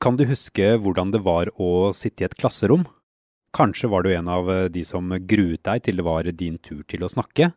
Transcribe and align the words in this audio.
Kan 0.00 0.16
du 0.16 0.22
huske 0.24 0.64
hvordan 0.80 1.10
det 1.12 1.20
var 1.26 1.50
å 1.60 1.90
sitte 1.92 2.24
i 2.24 2.26
et 2.30 2.36
klasserom? 2.40 2.86
Kanskje 3.52 3.90
var 3.92 4.06
du 4.06 4.14
en 4.14 4.30
av 4.32 4.48
de 4.72 4.84
som 4.86 5.12
gruet 5.28 5.60
deg 5.66 5.82
til 5.84 6.00
det 6.00 6.06
var 6.06 6.30
din 6.32 6.56
tur 6.64 6.80
til 6.88 7.04
å 7.04 7.10
snakke, 7.12 7.50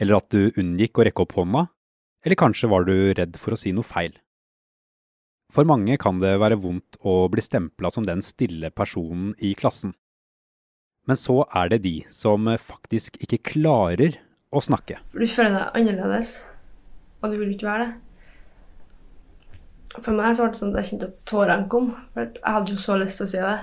eller 0.00 0.16
at 0.16 0.32
du 0.32 0.48
unngikk 0.56 0.96
å 0.96 1.04
rekke 1.04 1.26
opp 1.26 1.36
hånda, 1.36 1.66
eller 2.24 2.40
kanskje 2.40 2.72
var 2.72 2.88
du 2.88 3.12
redd 3.18 3.36
for 3.36 3.52
å 3.52 3.60
si 3.60 3.74
noe 3.76 3.84
feil. 3.84 4.16
For 5.52 5.68
mange 5.68 5.98
kan 6.00 6.22
det 6.22 6.38
være 6.40 6.56
vondt 6.62 6.96
å 7.04 7.26
bli 7.28 7.44
stempla 7.44 7.92
som 7.92 8.08
den 8.08 8.24
stille 8.24 8.72
personen 8.72 9.34
i 9.36 9.52
klassen. 9.58 9.92
Men 11.04 11.20
så 11.20 11.42
er 11.52 11.68
det 11.68 11.82
de 11.84 11.96
som 12.08 12.48
faktisk 12.56 13.20
ikke 13.20 13.44
klarer 13.52 14.22
å 14.48 14.62
snakke. 14.64 15.02
Du 15.12 15.26
føler 15.28 15.52
deg 15.58 15.82
annerledes, 15.82 16.38
og 17.20 17.34
du 17.34 17.42
vil 17.42 17.52
ikke 17.58 17.68
være 17.68 17.90
det. 17.90 18.09
For 19.98 20.14
meg 20.14 20.36
så 20.36 20.44
var 20.44 20.52
det 20.52 20.60
sånn 20.60 20.72
at 20.72 20.80
jeg 20.80 20.88
kjente 20.92 21.10
at 21.10 21.20
tårene 21.26 21.68
kom. 21.72 21.92
For 22.14 22.26
jeg 22.28 22.42
hadde 22.46 22.74
jo 22.74 22.80
så 22.80 22.96
lyst 23.00 23.18
til 23.18 23.26
å 23.26 23.30
si 23.32 23.40
det. 23.42 23.58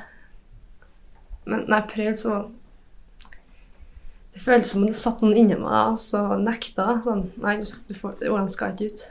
Men 1.48 1.62
når 1.66 1.76
jeg 1.78 1.92
prøvde, 1.94 2.22
så 2.22 2.38
Det 4.38 4.44
føltes 4.44 4.70
som 4.70 4.84
om 4.84 4.90
det 4.92 4.94
satt 5.00 5.22
noen 5.24 5.34
inni 5.40 5.56
meg, 5.58 5.94
og 5.96 5.96
så 5.98 6.20
nekta 6.38 6.84
jeg. 6.92 7.00
Sånn, 7.08 7.24
nei, 7.42 7.56
du 7.58 7.96
får, 7.98 8.20
ordene 8.28 8.52
skal 8.54 8.76
ikke 8.76 8.92
ut. 8.92 9.06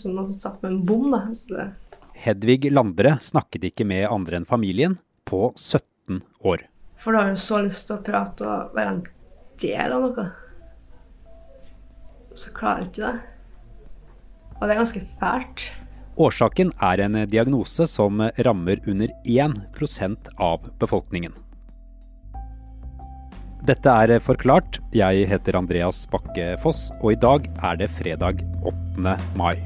Som 0.00 0.14
om 0.14 0.22
man 0.22 0.30
satt 0.32 0.62
med 0.62 0.70
en 0.70 0.84
bom. 0.88 1.10
da. 1.12 1.26
Så 1.36 1.58
det, 1.58 1.66
Hedvig 2.24 2.70
Landre 2.72 3.18
snakket 3.20 3.66
ikke 3.68 3.84
med 3.84 4.06
andre 4.08 4.38
enn 4.40 4.48
familien 4.48 4.96
på 5.28 5.50
17 5.58 6.22
år. 6.48 6.64
for 6.96 7.12
da 7.12 7.26
har 7.26 7.34
du 7.34 7.40
så 7.42 7.58
lyst 7.60 7.90
til 7.90 7.98
å 7.98 8.04
prate 8.06 8.46
og 8.48 8.72
være 8.78 8.94
en 8.94 9.02
del 9.60 9.92
av 9.92 10.06
noe. 10.06 10.26
Så 12.32 12.54
klarer 12.56 12.86
du 12.86 12.88
ikke 12.88 13.10
det. 13.10 13.20
Og 14.54 14.62
det 14.62 14.70
er 14.72 14.80
ganske 14.80 15.02
fælt. 15.20 15.66
Årsaken 16.14 16.68
er 16.78 17.00
en 17.02 17.16
diagnose 17.26 17.88
som 17.90 18.20
rammer 18.46 18.78
under 18.86 19.10
1% 19.26 20.28
av 20.38 20.68
befolkningen. 20.78 21.32
Dette 23.66 23.90
er 23.90 24.20
Forklart. 24.22 24.78
Jeg 24.94 25.26
heter 25.26 25.58
Andreas 25.58 26.04
Bakke 26.12 26.52
Foss, 26.62 26.92
og 27.00 27.16
i 27.16 27.18
dag 27.18 27.48
er 27.64 27.80
det 27.80 27.90
fredag 27.96 28.44
8. 28.62 29.16
mai. 29.34 29.56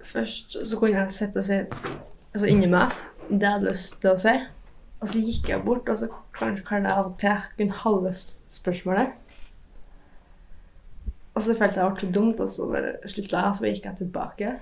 Først 0.00 0.56
så 0.56 0.78
kunne 0.78 1.02
jeg 1.02 1.10
sitte 1.12 1.42
og 1.42 1.48
si 1.50 1.60
altså 1.60 2.48
inni 2.48 2.70
meg 2.70 2.94
det 3.28 3.42
jeg 3.42 3.58
hadde 3.58 3.72
lyst 3.74 3.98
til 4.00 4.14
å 4.14 4.20
si. 4.24 4.38
Og 5.04 5.10
så 5.10 5.20
gikk 5.20 5.50
jeg 5.52 5.60
bort, 5.60 5.88
og 5.92 5.98
så 6.00 6.06
kanskje 6.32 6.64
kan 6.64 6.86
jeg 6.88 6.96
av 6.96 7.10
og 7.10 7.16
til 7.20 7.40
kunne 7.58 7.80
halve 7.82 8.12
spørsmålet. 8.16 9.10
Og 11.34 11.42
så 11.44 11.56
følte 11.58 11.82
jeg 11.82 11.90
det 11.90 11.98
ble 11.98 12.08
dumt, 12.14 12.40
og 12.40 12.48
så 12.48 12.68
bare 12.70 12.94
slutta 13.04 13.42
jeg, 13.42 13.50
og 13.50 13.58
så 13.58 13.66
gikk 13.68 13.88
jeg 13.90 13.98
tilbake. 13.98 14.54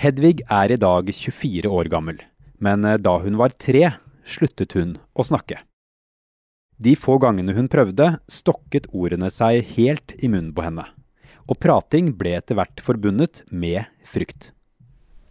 Hedvig 0.00 0.38
er 0.46 0.72
i 0.72 0.80
dag 0.80 1.12
24 1.12 1.74
år 1.76 1.92
gammel, 1.92 2.22
men 2.56 2.88
eh, 2.88 2.96
da 2.96 3.18
hun 3.20 3.36
var 3.36 3.52
tre, 3.60 3.84
sluttet 4.24 4.78
hun 4.78 4.96
å 5.12 5.28
snakke. 5.28 5.60
De 6.80 6.96
få 6.96 7.18
gangene 7.20 7.52
hun 7.52 7.68
prøvde, 7.68 8.14
stokket 8.32 8.88
ordene 8.96 9.28
seg 9.28 9.74
helt 9.76 10.16
i 10.24 10.32
munnen 10.32 10.54
på 10.56 10.64
henne, 10.64 10.88
og 11.44 11.60
prating 11.60 12.14
ble 12.16 12.38
etter 12.38 12.56
hvert 12.56 12.80
forbundet 12.80 13.44
med 13.52 13.84
frykt. 14.08 14.54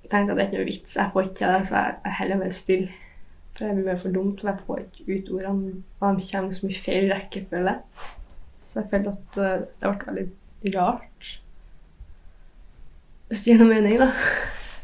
Jeg 0.05 0.13
tenkte 0.13 0.35
at 0.35 0.37
det 0.37 0.43
er 0.43 0.49
ikke 0.51 0.61
noe 0.61 0.69
vits, 0.69 0.97
jeg 1.01 1.13
får 1.17 1.31
ikke 1.31 1.53
det, 1.55 1.69
så 1.71 1.79
jeg 1.79 2.01
er 2.03 2.19
heller 2.21 2.43
bare 2.45 2.59
stille. 2.61 3.05
For 3.59 3.67
jeg 3.67 3.83
blir 3.83 3.99
for 3.99 4.15
dumt, 4.15 4.39
for 4.39 4.49
jeg 4.49 4.65
får 4.67 4.85
ikke 4.85 5.05
ut 5.09 5.33
ordene, 5.35 5.73
og 5.99 6.21
de 6.21 6.27
kommer 6.29 6.55
så 6.55 6.67
mye 6.69 6.83
feil 6.85 7.09
rekkefølge. 7.11 7.75
Så 8.63 8.79
jeg 8.79 8.91
følte 8.93 9.11
at 9.17 9.39
eh, 9.43 9.65
det 9.81 9.91
ble 9.91 10.13
veldig 10.13 10.73
rart. 10.77 11.33
Hvis 13.29 13.43
det 13.43 13.51
gir 13.51 13.59
noe 13.59 13.73
mening, 13.73 13.99
da. 13.99 14.07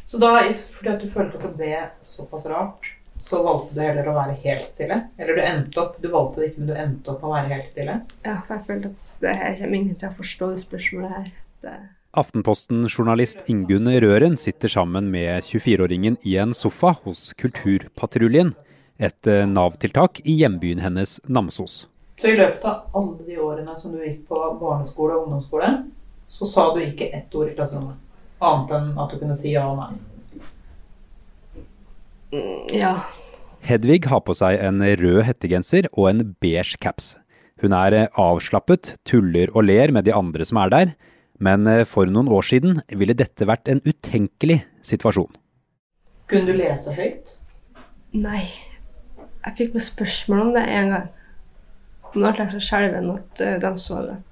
Så 0.05 0.19
da, 0.21 0.35
fordi 0.75 0.91
at 0.91 1.01
du 1.01 1.09
følte 1.09 1.39
at 1.39 1.47
det 1.47 1.55
ble 1.55 1.79
såpass 2.05 2.45
rart, 2.51 2.91
så 3.25 3.39
valgte 3.45 3.73
du 3.73 3.81
heller 3.81 4.11
å 4.11 4.17
være 4.17 4.35
helt 4.43 4.67
stille? 4.69 4.99
Eller 5.17 5.39
du 5.39 5.41
endte 5.41 5.81
opp, 5.81 5.95
du 6.01 6.11
valgte 6.13 6.43
det 6.43 6.51
ikke, 6.51 6.61
men 6.61 6.69
du 6.69 6.75
endte 6.77 7.13
opp 7.13 7.23
med 7.23 7.29
å 7.29 7.35
være 7.37 7.53
helt 7.55 7.71
stille? 7.71 7.95
Ja, 8.27 8.35
for 8.45 8.57
jeg 8.57 8.67
følte 8.67 8.91
at 8.91 9.23
det 9.23 9.35
her 9.39 9.55
kommer 9.61 9.79
ingen 9.79 9.97
til 10.01 10.11
å 10.11 10.17
forstå 10.19 10.51
det 10.51 10.61
spørsmålet 10.61 11.15
her. 11.15 11.31
Det... 11.65 11.75
Aftenposten-journalist 12.15 13.49
Ingunn 13.51 13.89
Røren 14.01 14.37
sitter 14.39 14.71
sammen 14.71 15.09
med 15.11 15.43
24-åringen 15.43 16.15
i 16.23 16.37
en 16.39 16.53
sofa 16.55 16.93
hos 17.03 17.33
Kulturpatruljen, 17.39 18.53
et 18.95 19.27
eh, 19.27 19.43
Nav-tiltak 19.49 20.21
i 20.23 20.37
hjembyen 20.39 20.79
hennes 20.79 21.17
Namsos. 21.27 21.85
Så 22.15 22.31
i 22.31 22.37
løpet 22.39 22.63
av 22.63 22.95
alle 22.95 23.25
de 23.27 23.35
årene 23.43 23.75
som 23.75 23.91
du 23.91 23.99
gikk 23.99 24.21
på 24.29 24.39
barneskole 24.61 25.17
og 25.17 25.25
ungdomsskole, 25.25 25.71
så 26.31 26.47
sa 26.47 26.69
du 26.71 26.79
ikke 26.85 27.09
ett 27.11 27.35
ord 27.35 27.51
i 27.51 27.55
klasserommet? 27.57 27.99
Annet 28.39 28.71
enn 28.77 28.95
at 28.99 29.11
du 29.11 29.19
kunne 29.19 29.35
si 29.35 29.51
ja 29.51 29.65
og 29.67 29.81
nei? 29.81 29.91
Mm, 32.31 32.63
Ja. 32.75 32.95
Hedvig 33.65 34.05
har 34.05 34.21
på 34.21 34.35
seg 34.37 34.61
en 34.61 34.79
rød 34.79 35.23
hettegenser 35.25 35.87
og 35.91 36.11
en 36.11 36.19
beige 36.39 36.77
caps. 36.79 37.15
Hun 37.63 37.73
er 37.73 37.95
eh, 37.97 38.07
avslappet, 38.15 38.93
tuller 39.03 39.51
og 39.55 39.67
ler 39.67 39.91
med 39.91 40.05
de 40.07 40.13
andre 40.15 40.45
som 40.47 40.59
er 40.61 40.71
der, 40.71 40.95
men 41.43 41.67
eh, 41.67 41.85
for 41.87 42.09
noen 42.09 42.29
år 42.31 42.45
siden 42.47 42.79
ville 42.91 43.15
dette 43.17 43.47
vært 43.47 43.67
en 43.71 43.81
utenkelig 43.85 44.61
situasjon. 44.85 45.33
Kunne 46.29 46.47
du 46.47 46.57
lese 46.57 46.93
høyt? 46.95 47.35
Nei. 48.15 48.45
Jeg 49.45 49.57
fikk 49.59 49.75
med 49.75 49.85
spørsmål 49.85 50.47
om 50.47 50.53
det 50.55 50.63
en 50.73 50.93
gang. 50.95 51.09
Nå 52.15 52.31
ble 52.31 52.45
jeg 52.45 52.55
så 52.55 52.63
skjelven 52.63 53.11
at 53.13 53.43
eh, 53.43 53.59
de 53.61 53.73
så 53.81 54.01
at 54.15 54.31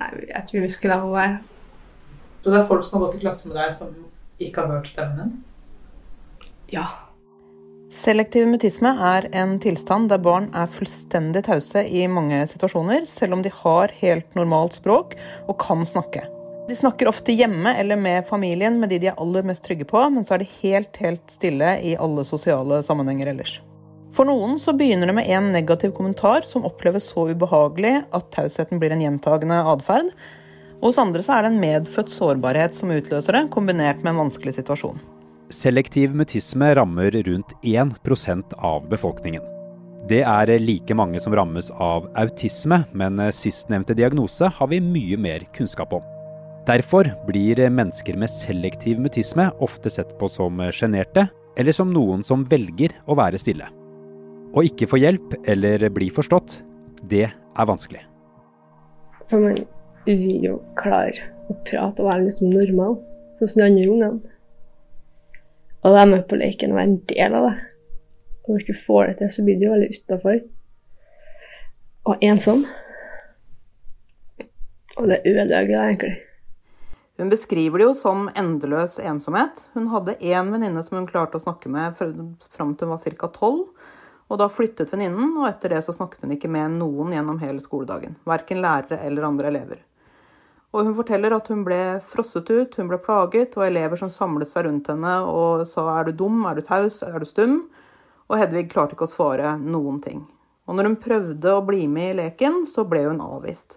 Nei, 0.00 0.08
jeg 0.32 0.46
tror 0.48 0.64
vi 0.64 0.70
skulle 0.72 0.96
la 0.96 1.02
henne 1.02 1.14
være. 1.14 1.34
Så 2.42 2.50
det 2.50 2.58
er 2.58 2.66
folk 2.66 2.82
som 2.82 2.96
har 2.96 3.04
gått 3.04 3.20
i 3.20 3.22
klasse 3.22 3.46
med 3.46 3.58
deg 3.60 3.74
som 3.76 3.92
ikke 4.42 4.64
har 4.64 4.72
hørt 4.72 4.88
stemmen 4.90 5.18
din? 5.20 5.36
Ja. 6.72 6.86
Selektiv 7.92 8.46
mutisme 8.48 8.88
er 9.04 9.26
en 9.36 9.58
tilstand 9.60 10.08
der 10.08 10.20
barn 10.24 10.46
er 10.56 10.70
fullstendig 10.72 11.42
tause 11.44 11.82
i 11.84 12.06
mange 12.08 12.38
situasjoner, 12.48 13.04
selv 13.04 13.36
om 13.36 13.42
de 13.44 13.52
har 13.52 13.92
helt 13.98 14.38
normalt 14.38 14.78
språk 14.78 15.12
og 15.44 15.58
kan 15.60 15.84
snakke. 15.84 16.22
De 16.70 16.78
snakker 16.78 17.10
ofte 17.10 17.36
hjemme 17.36 17.74
eller 17.76 18.00
med 18.00 18.24
familien 18.30 18.80
med 18.80 18.94
de 18.94 19.02
de 19.02 19.10
er 19.12 19.20
aller 19.20 19.44
mest 19.44 19.64
trygge 19.66 19.84
på, 19.92 20.00
men 20.08 20.24
så 20.24 20.38
er 20.38 20.40
de 20.40 20.48
helt, 20.62 20.96
helt 21.04 21.36
stille 21.36 21.74
i 21.84 21.92
alle 22.00 22.24
sosiale 22.24 22.80
sammenhenger 22.86 23.34
ellers. 23.34 23.58
For 24.16 24.24
noen 24.24 24.56
så 24.60 24.72
begynner 24.72 25.12
det 25.12 25.18
med 25.20 25.28
en 25.28 25.52
negativ 25.52 25.92
kommentar 25.92 26.48
som 26.48 26.64
oppleves 26.64 27.12
så 27.12 27.28
ubehagelig 27.28 27.98
at 28.08 28.32
tausheten 28.32 28.80
blir 28.80 28.96
en 28.96 29.04
gjentagende 29.04 29.60
atferd. 29.68 30.14
Hos 30.80 31.00
andre 31.00 31.20
så 31.20 31.36
er 31.36 31.44
det 31.44 31.52
en 31.52 31.64
medfødt 31.68 32.16
sårbarhet 32.16 32.76
som 32.78 32.96
utløser 32.96 33.36
det, 33.36 33.50
kombinert 33.52 34.00
med 34.00 34.14
en 34.14 34.24
vanskelig 34.24 34.56
situasjon. 34.62 35.11
Selektiv 35.52 36.14
mutisme 36.14 36.74
rammer 36.74 37.10
rundt 37.10 37.52
1% 37.62 38.54
av 38.56 38.88
befolkningen. 38.88 39.42
Det 40.08 40.22
er 40.24 40.48
like 40.58 40.96
mange 40.96 41.20
som 41.20 41.34
rammes 41.36 41.68
av 41.76 42.06
autisme, 42.16 42.78
men 42.96 43.20
sistnevnte 43.36 43.94
diagnose 43.98 44.48
har 44.48 44.70
vi 44.72 44.80
mye 44.80 45.18
mer 45.20 45.44
kunnskap 45.52 45.92
om. 45.92 46.08
Derfor 46.64 47.10
blir 47.28 47.60
mennesker 47.68 48.16
med 48.16 48.32
selektiv 48.32 49.02
mutisme 49.04 49.50
ofte 49.60 49.92
sett 49.92 50.16
på 50.18 50.30
som 50.32 50.56
sjenerte, 50.72 51.28
eller 51.60 51.76
som 51.76 51.92
noen 51.92 52.24
som 52.24 52.48
velger 52.48 52.96
å 53.04 53.18
være 53.20 53.40
stille. 53.42 53.68
Å 54.56 54.64
ikke 54.64 54.88
få 54.88 55.04
hjelp 55.04 55.36
eller 55.44 55.84
bli 55.92 56.08
forstått, 56.16 56.62
det 57.12 57.26
er 57.28 57.68
vanskelig. 57.68 58.06
For 59.28 59.44
man 59.44 59.60
vil 60.08 60.48
jo 60.48 60.58
klare 60.80 61.28
å 61.52 61.60
prate 61.68 62.00
og 62.00 62.08
være 62.08 62.30
litt 62.30 62.40
normal, 62.40 63.02
sånn 63.36 63.52
som 63.52 63.60
de 63.60 63.68
andre 63.68 63.90
ungene. 63.92 64.31
Og 65.82 65.94
være 65.96 66.08
med 66.12 66.26
på 66.30 66.38
leken 66.38 66.72
og 66.72 66.78
være 66.78 66.90
en 66.90 66.98
del 67.10 67.36
av 67.38 67.46
det. 67.48 67.54
Og 68.42 68.50
når 68.50 68.58
du 68.58 68.64
ikke 68.64 68.82
får 68.82 69.06
det 69.06 69.16
til, 69.18 69.30
så 69.34 69.44
blir 69.46 69.58
du 69.58 69.64
jo 69.66 69.72
veldig 69.74 69.90
utafor. 69.96 70.42
Og 72.10 72.26
ensom. 72.26 72.66
Og 74.98 75.08
det 75.10 75.22
ødelegger 75.26 75.72
deg 75.72 75.80
egentlig. 75.80 76.14
Hun 77.20 77.30
beskriver 77.30 77.78
det 77.78 77.86
jo 77.86 77.94
som 77.94 78.28
endeløs 78.38 78.96
ensomhet. 78.98 79.66
Hun 79.76 79.90
hadde 79.92 80.16
én 80.18 80.48
venninne 80.50 80.82
som 80.82 80.98
hun 80.98 81.06
klarte 81.10 81.38
å 81.38 81.44
snakke 81.44 81.70
med 81.70 81.98
fram 81.98 82.74
til 82.74 82.88
hun 82.88 82.94
var 82.94 83.02
ca. 83.18 83.28
tolv. 83.34 83.66
Og 84.32 84.38
da 84.40 84.48
flyttet 84.48 84.90
venninnen, 84.94 85.34
og 85.36 85.46
etter 85.50 85.74
det 85.74 85.82
så 85.84 85.92
snakket 85.92 86.24
hun 86.24 86.32
ikke 86.38 86.50
med 86.50 86.78
noen 86.80 87.12
gjennom 87.12 87.40
hele 87.42 87.60
skoledagen. 87.60 88.16
Verken 88.24 88.62
lærere 88.64 89.02
eller 89.04 89.28
andre 89.28 89.50
elever. 89.52 89.82
Og 90.72 90.86
hun 90.86 90.94
forteller 90.96 91.34
at 91.36 91.48
hun 91.52 91.64
ble 91.66 91.80
frosset 92.08 92.48
ut, 92.48 92.76
hun 92.80 92.88
ble 92.88 92.98
plaget, 93.02 93.58
og 93.58 93.66
elever 93.66 94.00
som 94.00 94.10
samlet 94.12 94.48
seg 94.48 94.64
rundt 94.66 94.88
henne 94.88 95.14
og 95.28 95.66
sa 95.68 95.84
'er 95.98 96.04
du 96.06 96.12
dum', 96.24 96.46
'er 96.46 96.54
du 96.54 96.62
taus', 96.62 97.02
'er 97.02 97.18
du 97.18 97.26
stum'? 97.26 97.68
Og 98.30 98.38
Hedvig 98.38 98.70
klarte 98.70 98.94
ikke 98.94 99.04
å 99.04 99.16
svare 99.16 99.58
noen 99.60 100.00
ting. 100.00 100.26
Og 100.66 100.76
når 100.76 100.84
hun 100.84 100.96
prøvde 100.96 101.52
å 101.52 101.66
bli 101.66 101.86
med 101.86 102.14
i 102.14 102.18
leken, 102.22 102.64
så 102.66 102.88
ble 102.88 103.04
hun 103.04 103.20
avvist. 103.20 103.76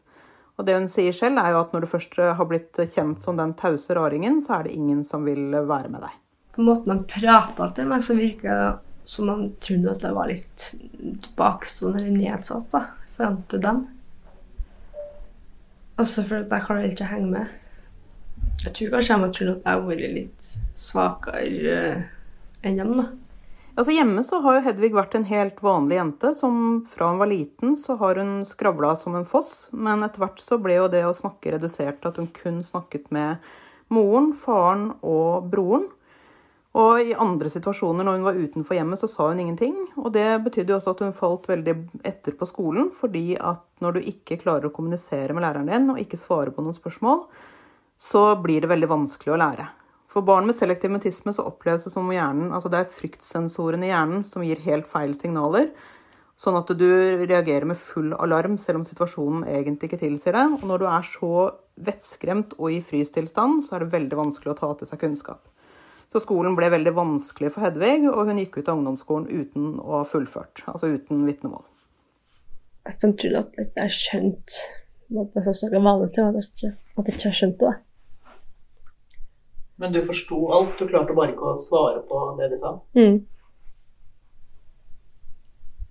Og 0.57 0.65
det 0.65 0.77
hun 0.77 0.88
sier 0.88 1.12
selv, 1.12 1.38
er 1.38 1.51
jo 1.51 1.59
at 1.59 1.74
når 1.74 1.81
du 1.81 1.88
først 1.88 2.15
har 2.15 2.45
blitt 2.45 2.71
kjent 2.74 3.19
som 3.19 3.36
den 3.36 3.53
tause 3.53 3.95
raringen, 3.97 4.42
så 4.42 4.59
er 4.59 4.63
det 4.63 4.75
ingen 4.77 5.03
som 5.03 5.25
vil 5.25 5.51
være 5.51 5.89
med 5.89 6.01
deg. 6.01 6.13
På 6.56 6.63
måten 6.63 6.94
han 6.94 7.03
prata 7.03 7.68
til 7.75 7.89
meg, 7.92 8.03
så 8.06 8.15
virka 8.15 8.80
som 9.03 9.27
han 9.30 9.50
trodde 9.59 9.92
at 9.92 10.06
jeg 10.07 10.15
var 10.15 10.30
litt 10.31 10.69
bakstående 11.36 12.00
eller 12.00 12.15
nedsatt 12.15 12.71
da, 12.71 12.86
foran 13.12 13.42
til 13.51 13.62
dem. 13.65 13.83
Altså 15.95 16.25
for 16.27 16.44
jeg 16.44 16.65
klarer 16.68 16.89
ikke 16.89 17.06
å 17.06 17.12
henge 17.13 17.31
med. 17.31 17.53
Jeg 18.65 18.74
tror 18.75 18.95
kanskje 18.95 19.13
jeg 19.13 19.21
må 19.21 19.30
tro 19.36 19.51
at 19.51 19.68
jeg 19.68 19.77
har 19.77 19.86
vært 19.86 20.15
litt 20.15 20.50
svakere 20.80 21.75
eh, 21.75 22.01
enn 22.65 22.81
dem, 22.81 22.97
da. 23.00 23.06
Altså 23.75 23.92
Hjemme 23.92 24.21
så 24.24 24.39
har 24.44 24.56
jo 24.56 24.63
Hedvig 24.69 24.94
vært 24.95 25.18
en 25.18 25.27
helt 25.27 25.57
vanlig 25.63 25.97
jente. 25.97 26.31
som 26.36 26.86
Fra 26.88 27.09
hun 27.12 27.19
var 27.19 27.27
liten 27.31 27.75
så 27.80 27.97
har 28.00 28.19
hun 28.21 28.45
skravla 28.47 28.94
som 28.95 29.18
en 29.19 29.27
foss, 29.27 29.68
men 29.71 30.03
etter 30.06 30.24
hvert 30.24 30.39
så 30.39 30.57
ble 30.63 30.77
jo 30.80 30.88
det 30.92 31.03
å 31.07 31.15
snakke 31.15 31.57
redusert 31.57 32.00
til 32.00 32.12
at 32.12 32.19
hun 32.21 32.31
kun 32.36 32.62
snakket 32.63 33.12
med 33.12 33.44
moren, 33.92 34.31
faren 34.33 34.94
og 35.03 35.51
broren. 35.51 35.89
Og 36.75 37.00
i 37.00 37.16
andre 37.16 37.48
situasjoner 37.51 38.04
når 38.04 38.18
hun 38.18 38.25
var 38.25 38.39
utenfor 38.39 38.75
hjemmet, 38.75 39.00
så 39.00 39.07
sa 39.07 39.30
hun 39.30 39.39
ingenting. 39.39 39.75
Og 40.01 40.10
det 40.16 40.27
betydde 40.44 40.74
jo 40.74 40.80
også 40.81 40.95
at 40.95 41.04
hun 41.06 41.16
falt 41.16 41.48
veldig 41.48 41.75
etter 42.04 42.36
på 42.36 42.48
skolen, 42.50 42.89
fordi 42.92 43.38
at 43.39 43.63
når 43.83 43.95
du 43.95 44.10
ikke 44.12 44.42
klarer 44.42 44.68
å 44.68 44.75
kommunisere 44.75 45.36
med 45.36 45.45
læreren 45.45 45.72
din 45.72 45.88
og 45.94 46.01
ikke 46.01 46.19
svare 46.19 46.51
på 46.51 46.66
noen 46.66 46.75
spørsmål, 46.75 47.24
så 48.01 48.27
blir 48.44 48.66
det 48.66 48.72
veldig 48.74 48.92
vanskelig 48.92 49.36
å 49.36 49.39
lære. 49.39 49.69
For 50.12 50.24
barn 50.24 50.48
med 50.48 50.56
selektiv 50.56 50.92
mutisme 50.92 51.31
så 51.36 51.48
oppleves 51.48 51.88
det 51.88 51.94
som 51.94 52.06
om 52.07 52.13
hjernen, 52.16 52.51
altså 52.56 52.72
det 52.72 52.81
er 52.81 52.94
fryktsensorene 52.95 53.88
i 53.88 53.92
hjernen 53.92 54.28
som 54.28 54.44
gir 54.48 54.62
helt 54.68 54.88
feil 54.92 55.16
signaler. 55.19 55.71
Sånn 56.39 56.60
at 56.60 56.71
du 56.75 56.88
reagerer 57.24 57.68
med 57.68 57.80
full 57.80 58.12
alarm 58.19 58.57
selv 58.60 58.81
om 58.81 58.88
situasjonen 58.88 59.48
egentlig 59.48 59.89
ikke 59.89 60.04
tilsier 60.04 60.36
det. 60.36 60.45
Og 60.57 60.68
når 60.68 60.83
du 60.83 60.88
er 60.92 61.07
så 61.07 61.33
vettskremt 61.88 62.56
og 62.60 62.71
i 62.75 62.81
frystilstand, 62.83 63.63
så 63.63 63.78
er 63.78 63.86
det 63.86 63.94
veldig 63.95 64.19
vanskelig 64.19 64.51
å 64.51 64.60
ta 64.60 64.74
til 64.75 64.92
seg 64.92 65.04
kunnskap. 65.04 65.39
Så 66.15 66.21
skolen 66.23 66.53
ble 66.56 66.69
veldig 66.71 66.94
vanskelig 66.95 67.50
for 67.51 67.65
Hedvig, 67.65 68.06
og 68.07 68.29
hun 68.29 68.38
gikk 68.39 68.62
ut 68.62 68.69
av 68.71 68.77
ungdomsskolen 68.77 69.25
uten 69.27 69.73
å 69.83 69.97
ha 69.97 70.06
fullført. 70.07 70.62
Altså 70.71 70.94
uten 70.94 71.25
vitnemål. 71.27 71.65
Jeg 72.88 72.95
trodde 73.01 73.41
at 73.41 73.81
jeg 73.81 73.95
skjønte 73.97 74.62
at 75.19 75.35
jeg 75.35 75.57
snakket 75.59 75.83
vanlig 75.83 76.07
til, 76.15 76.29
at 76.31 76.69
jeg 76.69 77.17
ikke 77.17 77.27
har 77.27 77.35
skjønt 77.35 77.59
det. 77.65 77.73
Men 79.83 79.91
du 79.91 80.00
forsto 80.07 80.39
alt? 80.56 80.79
Du 80.79 80.88
klarte 80.88 81.17
bare 81.17 81.33
ikke 81.33 81.51
å 81.51 81.59
svare 81.59 82.00
på 82.07 82.21
det 82.39 82.47
de 82.53 82.61
sa? 82.63 82.71
Mm. 82.95 83.18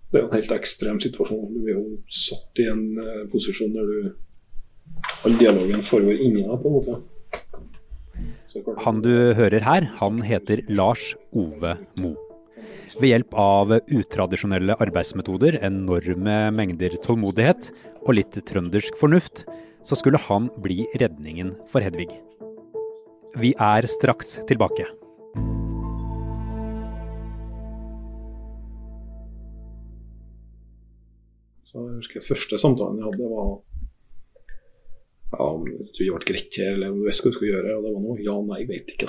Det 0.09 0.23
er 0.23 0.25
jo 0.25 0.31
en 0.31 0.37
helt 0.39 0.57
ekstrem 0.57 1.05
situasjon. 1.05 1.51
Du 1.53 1.69
er 1.69 1.75
jo 1.75 1.85
satt 2.09 2.65
i 2.65 2.71
en 2.73 2.87
uh, 2.97 3.27
posisjon 3.29 3.77
der 3.77 3.93
du 3.93 4.15
All 5.25 5.37
dialogen 5.41 5.85
foregår 5.85 6.17
inni 6.21 6.43
deg, 6.45 6.57
på 6.61 6.71
en 6.71 6.75
måte. 6.79 6.97
Han 8.85 9.01
du 9.03 9.35
hører 9.35 9.65
her, 9.67 9.89
han 9.99 10.21
heter 10.23 10.63
Lars 10.71 11.15
Ove 11.35 11.75
Mo. 11.99 12.13
Ved 13.01 13.11
hjelp 13.11 13.35
av 13.35 13.73
utradisjonelle 13.83 14.77
arbeidsmetoder, 14.79 15.59
enorme 15.67 16.37
mengder 16.55 16.95
tålmodighet 17.03 17.73
og 18.05 18.15
litt 18.21 18.39
trøndersk 18.47 18.95
fornuft, 19.01 19.43
så 19.83 19.99
skulle 19.99 20.21
han 20.29 20.47
bli 20.63 20.85
redningen 21.03 21.57
for 21.73 21.83
Hedvig. 21.83 22.13
Vi 23.43 23.51
er 23.59 23.91
straks 23.91 24.37
tilbake. 24.47 24.87
Så 31.67 31.83
jeg 31.83 31.97
husker 31.99 32.23
Første 32.23 32.61
samtalen 32.63 33.03
jeg 33.03 33.11
hadde, 33.11 33.31
var 33.35 33.57
ja, 35.35 35.47
om 35.51 35.65
det 35.67 36.09
ble 36.09 36.27
greit 36.29 36.59
her, 36.61 36.75
eller 36.77 36.95
visste 37.05 37.27
hva 37.27 37.33
du 37.33 37.39
skulle 37.39 37.53
gjøre. 37.53 37.77
Og 37.77 37.87
det 37.87 37.95
var 37.95 38.05
noe 38.05 38.25
ja, 38.25 38.37
nei, 38.49 38.61
vet 38.69 38.95
ikke. 38.95 39.09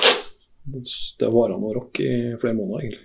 Det 0.66 1.30
varte 1.34 1.60
noe 1.62 1.76
rock 1.78 2.02
i 2.02 2.12
flere 2.42 2.58
måneder, 2.58 2.86
egentlig. 2.86 3.04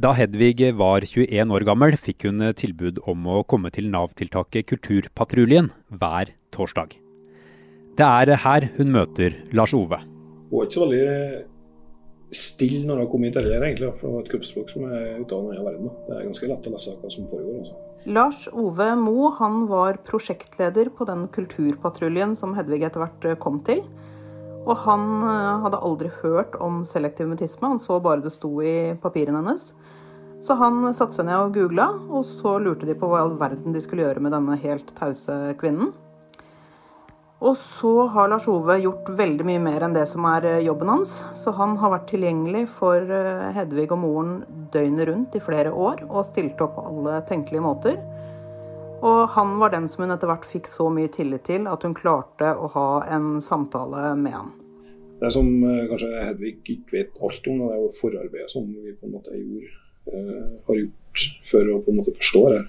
Da 0.00 0.14
Hedvig 0.16 0.70
var 0.80 1.04
21 1.04 1.52
år 1.52 1.64
gammel, 1.68 1.96
fikk 2.00 2.24
hun 2.30 2.40
tilbud 2.56 3.02
om 3.10 3.26
å 3.28 3.42
komme 3.44 3.68
til 3.74 3.90
Nav-tiltaket 3.92 4.70
Kulturpatruljen 4.70 5.68
hver 5.92 6.32
torsdag. 6.54 6.94
Det 7.98 8.06
er 8.06 8.32
her 8.46 8.70
hun 8.78 8.94
møter 8.94 9.36
Lars 9.52 9.74
Ove. 9.76 9.98
Hun 10.00 10.54
var 10.54 10.68
ikke 10.70 10.78
så 10.78 10.86
veldig 10.86 11.49
stille 12.34 12.86
når 12.86 13.02
det 13.02 13.10
kom 13.12 13.24
hit 13.26 13.38
heller, 13.38 13.64
egentlig. 13.66 13.92
For 13.98 14.08
det 14.08 14.14
var 14.14 14.26
et 14.26 14.32
kuppspråk 14.34 14.72
som 14.72 14.86
er 14.88 15.06
ute 15.20 15.36
av 15.36 15.48
den 15.50 15.64
verden. 15.66 15.94
Det 16.06 16.16
er 16.16 16.26
ganske 16.28 16.50
lett 16.50 16.68
å 16.68 16.74
lese 16.74 16.96
hva 17.00 17.12
som 17.12 17.30
foregår. 17.30 17.62
Altså. 17.64 17.78
Lars 18.16 18.44
Ove 18.56 18.90
Mo 18.96 19.30
han 19.36 19.64
var 19.68 20.00
prosjektleder 20.06 20.92
på 20.96 21.06
den 21.08 21.26
kulturpatruljen 21.34 22.36
som 22.38 22.54
Hedvig 22.56 22.86
etter 22.86 23.04
hvert 23.04 23.26
eh, 23.28 23.38
kom 23.40 23.60
til. 23.66 23.82
Og 24.66 24.76
han 24.84 25.06
eh, 25.24 25.62
hadde 25.64 25.82
aldri 25.84 26.12
hørt 26.20 26.56
om 26.62 26.82
selektiv 26.86 27.30
mutisme, 27.30 27.74
han 27.74 27.82
så 27.82 28.00
bare 28.02 28.24
det 28.24 28.32
sto 28.34 28.52
i 28.64 28.94
papirene 29.00 29.42
hennes. 29.42 29.72
Så 30.40 30.56
han 30.56 30.86
satte 30.96 31.18
seg 31.18 31.26
ned 31.28 31.36
og 31.36 31.56
googla, 31.56 31.90
og 32.08 32.24
så 32.24 32.54
lurte 32.62 32.88
de 32.88 32.96
på 32.96 33.08
hva 33.10 33.20
i 33.20 33.24
all 33.26 33.34
verden 33.40 33.76
de 33.76 33.82
skulle 33.84 34.06
gjøre 34.06 34.22
med 34.24 34.32
denne 34.32 34.56
helt 34.62 34.94
tause 34.96 35.36
kvinnen. 35.60 35.92
Og 37.40 37.56
så 37.56 37.90
har 38.12 38.28
Lars 38.28 38.44
Ove 38.52 38.74
gjort 38.82 39.06
veldig 39.16 39.46
mye 39.48 39.60
mer 39.64 39.86
enn 39.86 39.94
det 39.96 40.04
som 40.10 40.26
er 40.28 40.44
eh, 40.44 40.64
jobben 40.66 40.90
hans. 40.92 41.22
Så 41.36 41.54
han 41.56 41.78
har 41.80 41.94
vært 41.94 42.10
tilgjengelig 42.12 42.66
for 42.76 43.00
eh, 43.00 43.46
Hedvig 43.56 43.86
og 43.94 44.02
moren 44.02 44.34
døgnet 44.74 45.08
rundt 45.08 45.38
i 45.38 45.40
flere 45.40 45.72
år 45.72 46.04
og 46.10 46.26
stilte 46.28 46.66
opp 46.66 46.76
på 46.76 46.84
alle 46.90 47.22
tenkelige 47.30 47.64
måter. 47.64 47.96
Og 49.00 49.22
han 49.32 49.56
var 49.62 49.72
den 49.72 49.88
som 49.88 50.04
hun 50.04 50.12
etter 50.12 50.28
hvert 50.28 50.44
fikk 50.44 50.68
så 50.68 50.90
mye 50.92 51.08
tillit 51.14 51.46
til 51.48 51.64
at 51.70 51.88
hun 51.88 51.96
klarte 51.96 52.52
å 52.52 52.68
ha 52.76 52.86
en 53.16 53.32
samtale 53.40 54.12
med 54.20 54.36
han. 54.36 54.52
Det 55.24 55.32
som 55.32 55.48
eh, 55.48 55.86
kanskje 55.88 56.12
Hedvig 56.28 56.54
ikke 56.60 56.98
vet 56.98 57.20
alt 57.24 57.48
om, 57.48 57.64
det 57.64 57.72
er 57.72 57.84
jo 57.86 57.92
forarbeidet 58.02 58.52
som 58.52 58.68
vi 58.68 58.92
på 58.92 59.08
en 59.08 59.16
måte 59.16 59.40
gjorde, 59.40 59.76
har 60.66 60.76
gjort 60.76 61.24
for 61.46 61.72
å 61.72 61.80
på 61.84 61.92
en 61.92 62.02
måte 62.02 62.12
forstå 62.16 62.48
det. 62.52 62.64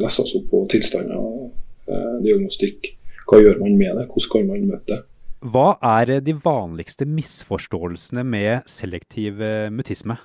Lese 0.00 0.24
oss 0.24 0.34
opp 0.36 0.48
på 0.50 0.66
tilstander, 0.72 1.50
diagnostikk 2.24 2.94
hva 3.28 3.42
gjør 3.42 3.60
man 3.60 3.76
med 3.76 3.98
det? 3.98 4.08
Hvordan 4.08 4.32
kan 4.32 4.46
man 4.48 4.66
møte 4.70 4.94
det? 4.94 5.04
Hva 5.52 5.68
er 5.84 6.18
de 6.24 6.34
vanligste 6.34 7.06
misforståelsene 7.06 8.24
med 8.26 8.66
selektiv 8.66 9.42
eh, 9.44 9.68
mutisme? 9.70 10.16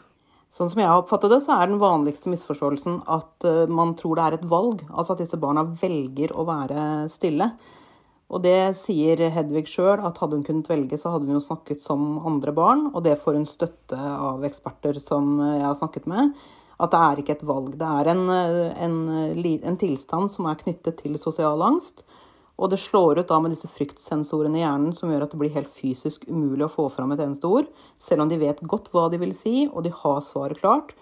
Sånn 0.54 0.72
som 0.72 0.80
jeg 0.82 0.90
har 0.90 1.02
oppfattet 1.02 1.34
det, 1.34 1.42
så 1.44 1.58
er 1.58 1.70
den 1.70 1.82
vanligste 1.82 2.32
misforståelsen 2.32 3.02
at 3.12 3.46
eh, 3.50 3.68
man 3.70 3.94
tror 4.00 4.18
det 4.18 4.26
er 4.26 4.38
et 4.38 4.48
valg. 4.50 4.82
Altså 4.90 5.14
at 5.14 5.22
disse 5.22 5.38
barna 5.42 5.66
velger 5.82 6.34
å 6.34 6.48
være 6.48 6.88
stille. 7.14 7.52
Og 8.34 8.42
det 8.42 8.74
sier 8.80 9.20
Hedvig 9.36 9.68
sjøl, 9.70 10.00
at 10.02 10.18
hadde 10.24 10.40
hun 10.40 10.48
kunnet 10.48 10.72
velge, 10.72 10.98
så 10.98 11.12
hadde 11.14 11.28
hun 11.28 11.38
jo 11.38 11.44
snakket 11.46 11.84
som 11.84 12.18
andre 12.26 12.56
barn. 12.56 12.88
Og 12.96 13.04
det 13.06 13.20
får 13.22 13.38
hun 13.38 13.48
støtte 13.50 14.00
av 14.00 14.48
eksperter 14.48 14.98
som 15.04 15.36
eh, 15.44 15.60
jeg 15.60 15.68
har 15.68 15.80
snakket 15.84 16.10
med. 16.10 16.34
At 16.82 16.96
det 16.96 17.06
er 17.06 17.22
ikke 17.22 17.38
et 17.38 17.48
valg. 17.52 17.76
Det 17.78 17.94
er 18.00 18.14
en, 18.16 18.26
en, 18.34 19.00
en 19.54 19.82
tilstand 19.82 20.32
som 20.34 20.48
er 20.50 20.62
knyttet 20.64 21.04
til 21.04 21.20
sosial 21.22 21.62
angst. 21.62 22.02
Og 22.62 22.70
det 22.70 22.78
slår 22.80 23.20
ut 23.20 23.30
da 23.30 23.40
med 23.42 23.54
disse 23.56 23.70
fryktsensorene 23.72 24.60
i 24.60 24.62
hjernen 24.62 24.94
som 24.96 25.10
gjør 25.10 25.26
at 25.26 25.34
det 25.34 25.40
blir 25.42 25.56
helt 25.56 25.72
fysisk 25.74 26.28
umulig 26.30 26.68
å 26.68 26.74
få 26.76 26.86
fram 26.94 27.16
et 27.16 27.24
eneste 27.24 27.50
ord, 27.50 27.72
selv 27.98 28.26
om 28.26 28.30
de 28.30 28.38
vet 28.42 28.62
godt 28.70 28.92
hva 28.94 29.08
de 29.10 29.20
vil 29.22 29.34
si, 29.38 29.66
og 29.72 29.84
de 29.88 29.94
har 30.04 30.22
svaret 30.26 30.62
klart. 30.62 30.94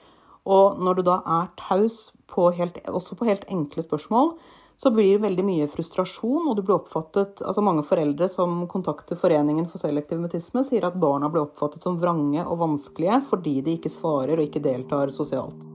Og 0.47 0.79
når 0.81 0.97
du 0.97 1.03
da 1.11 1.19
er 1.27 1.51
taus 1.59 2.09
på 2.31 2.49
helt, 2.55 2.79
også 2.87 3.19
på 3.19 3.27
helt 3.27 3.43
enkle 3.51 3.83
spørsmål, 3.83 4.33
så 4.81 4.89
blir 4.89 5.11
det 5.13 5.25
veldig 5.27 5.43
mye 5.45 5.67
frustrasjon, 5.69 6.47
og 6.49 6.55
du 6.57 6.63
blir 6.65 6.79
oppfattet 6.79 7.43
Altså 7.45 7.61
mange 7.61 7.83
foreldre 7.85 8.25
som 8.31 8.63
kontakter 8.71 9.19
Foreningen 9.19 9.67
for 9.69 9.83
selektiv 9.83 10.17
mutisme, 10.23 10.63
sier 10.65 10.87
at 10.87 10.97
barna 10.97 11.29
blir 11.29 11.43
oppfattet 11.43 11.85
som 11.85 11.99
vrange 12.01 12.41
og 12.41 12.63
vanskelige 12.63 13.19
fordi 13.29 13.59
de 13.61 13.75
ikke 13.77 13.93
svarer 13.93 14.39
og 14.39 14.47
ikke 14.47 14.63
deltar 14.63 15.13
sosialt. 15.13 15.67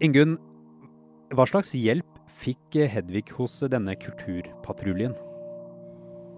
Ingunn, 0.00 0.38
hva 1.34 1.44
slags 1.50 1.74
hjelp 1.76 2.17
fikk 2.28 2.78
Hedvig 2.92 3.32
hos 3.36 3.60
denne 3.70 3.96
kulturpatruljen? 3.98 5.16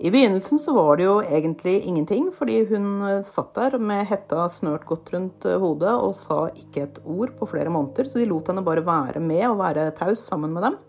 I 0.00 0.10
begynnelsen 0.10 0.58
så 0.58 0.72
var 0.72 0.96
det 0.96 1.04
jo 1.04 1.18
egentlig 1.20 1.82
ingenting, 1.84 2.30
fordi 2.32 2.62
hun 2.70 3.02
eh, 3.04 3.24
satt 3.28 3.52
der 3.58 3.76
med 3.76 4.06
hetta 4.08 4.46
snørt 4.48 4.86
godt 4.88 5.12
rundt 5.12 5.44
eh, 5.44 5.58
hodet 5.60 5.92
og 5.92 6.14
sa 6.16 6.46
ikke 6.56 6.86
et 6.86 7.00
ord 7.04 7.34
på 7.36 7.50
flere 7.50 7.68
måneder, 7.68 8.08
så 8.08 8.16
de 8.16 8.24
lot 8.30 8.48
henne 8.48 8.64
bare 8.64 8.86
være 8.86 9.20
med 9.20 9.44
og 9.50 9.58
være 9.60 9.90
taus 9.98 10.24
sammen 10.24 10.56
med 10.56 10.64
dem. 10.70 10.80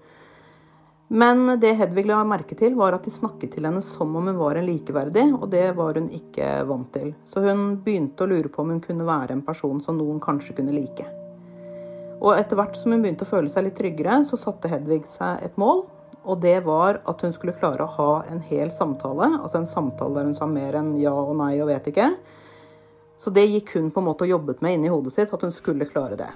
Men 1.11 1.59
det 1.59 1.73
Hedvig 1.75 2.05
la 2.07 2.21
merke 2.23 2.55
til, 2.55 2.79
var 2.79 2.95
at 2.95 3.03
de 3.03 3.11
snakket 3.11 3.57
til 3.57 3.67
henne 3.67 3.83
som 3.83 4.15
om 4.15 4.31
hun 4.31 4.39
var 4.39 4.55
en 4.55 4.69
likeverdig, 4.69 5.27
og 5.35 5.49
det 5.51 5.67
var 5.75 5.99
hun 5.99 6.07
ikke 6.07 6.61
vant 6.71 6.93
til. 6.95 7.11
Så 7.27 7.43
hun 7.43 7.81
begynte 7.83 8.23
å 8.23 8.31
lure 8.31 8.47
på 8.47 8.63
om 8.63 8.77
hun 8.77 8.85
kunne 8.85 9.03
være 9.03 9.35
en 9.35 9.43
person 9.43 9.83
som 9.83 9.99
noen 9.99 10.23
kanskje 10.23 10.55
kunne 10.61 10.71
like. 10.71 11.17
Og 12.21 12.37
etter 12.37 12.59
hvert 12.59 12.77
som 12.77 12.93
hun 12.93 13.01
begynte 13.01 13.25
å 13.25 13.31
føle 13.31 13.49
seg 13.49 13.65
litt 13.65 13.79
tryggere, 13.79 14.19
så 14.29 14.37
satte 14.37 14.69
Hedvig 14.69 15.07
seg 15.09 15.41
et 15.45 15.57
mål. 15.61 15.87
Og 16.21 16.37
det 16.43 16.59
var 16.67 16.99
at 17.09 17.23
hun 17.25 17.33
skulle 17.33 17.55
klare 17.57 17.87
å 17.87 17.95
ha 17.95 18.11
en 18.29 18.43
hel 18.45 18.69
samtale. 18.73 19.31
Altså 19.39 19.57
en 19.57 19.69
samtale 19.69 20.19
der 20.19 20.29
hun 20.29 20.37
sa 20.37 20.45
mer 20.45 20.77
enn 20.77 20.93
ja 21.01 21.15
og 21.17 21.33
nei 21.39 21.55
og 21.63 21.71
vet 21.71 21.89
ikke. 21.89 22.11
Så 23.21 23.33
det 23.33 23.47
gikk 23.49 23.73
hun 23.77 23.89
på 23.93 24.01
en 24.01 24.09
måte 24.11 24.25
og 24.27 24.33
jobbet 24.35 24.61
med 24.61 24.77
inni 24.77 24.89
hodet 24.93 25.15
sitt, 25.15 25.33
at 25.33 25.45
hun 25.45 25.53
skulle 25.53 25.89
klare 25.89 26.17
det. 26.17 26.29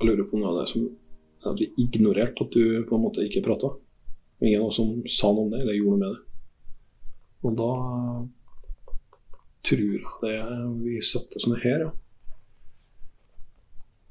Jeg 0.00 0.08
lurer 0.08 0.28
på 0.28 0.40
noe 0.40 0.54
av 0.54 0.62
det 0.62 0.66
som 0.72 0.88
at 1.52 1.58
vi 1.58 1.68
ignorerte 1.82 2.44
at 2.44 2.54
du 2.54 2.84
på 2.88 2.96
en 2.96 3.04
måte 3.04 3.24
ikke 3.26 3.44
prata. 3.44 3.74
Ingen 4.42 4.62
av 4.62 4.70
oss 4.70 4.78
som 4.80 4.94
sa 5.10 5.30
noe 5.32 5.46
om 5.46 5.52
det, 5.52 5.62
eller 5.62 5.76
gjorde 5.76 5.98
noe 5.98 6.02
med 6.02 6.14
det. 6.16 6.22
Og 7.42 7.56
da 7.58 7.72
tror 9.66 9.82
jeg 9.82 10.04
det 10.22 10.36
vi 10.82 11.00
satte 11.06 11.42
sånn 11.42 11.60
her, 11.62 11.86
ja. 11.86 11.90